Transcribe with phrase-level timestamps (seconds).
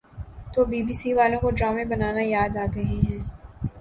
[0.53, 3.19] تو B B C والوں کو ڈرامے بنانا یاد آگئے ہیں